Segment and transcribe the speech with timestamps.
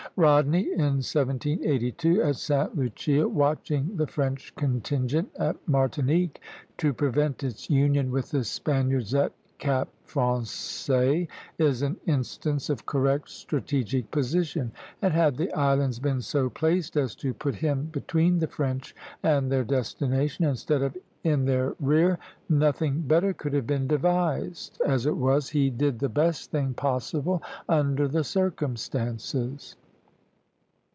[0.17, 2.67] Rodney in 1782 at Sta.
[2.75, 6.41] Lucia, watching the French contingent at Martinique
[6.79, 13.29] to prevent its union with the Spaniards at Cap Français, is an instance of correct
[13.29, 18.47] strategic position; and had the islands been so placed as to put him between the
[18.49, 18.93] French
[19.23, 24.81] and their destination, instead of in their rear, nothing better could have been devised.
[24.85, 29.77] As it was, he did the best thing possible under the circumstances.